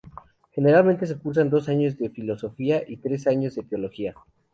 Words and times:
Generalmente 0.53 1.05
se 1.05 1.19
cursan 1.19 1.51
dos 1.51 1.69
años 1.69 1.95
de 1.95 2.09
Filosofía 2.09 2.81
y 2.87 2.97
tres 2.97 3.27
años 3.27 3.53
de 3.53 3.61
Teología. 3.61 4.15